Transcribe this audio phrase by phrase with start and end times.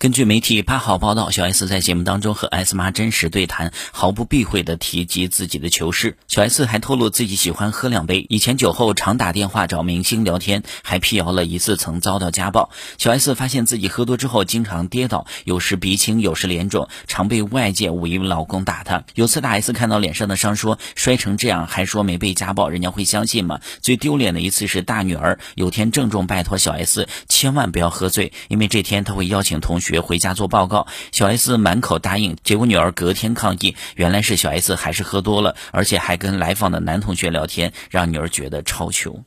[0.00, 6.16] 根据媒体八号报道，小 S 在节目当中和 S 妈真实对谈，毫不避讳的提及自己的糗事。
[6.26, 12.70] 小 S 还透露自己喜欢喝两杯，以前酒后常打电话找明星聊天，还辟谣了一次曾遭到家暴。
[12.96, 19.04] 小 S 发现自己喝多之后经常跌倒，有时鼻青，有时脸肿，常被外界误以为老公打她。
[19.14, 23.60] 有次大 S 看到脸上的伤，说摔成这样还说没被家暴，人家会相信吗？
[23.82, 29.89] 最丢脸的一次是大女儿有天郑重拜托小 S 千万不要喝醉，因为这天她会邀请同学。
[29.90, 39.24] 学回家做报告，小 S 满口答应，结果女儿隔天抗议，原来是小 S 还是喝多了，而且还跟来访的男同学聊天，让女儿觉得超穷。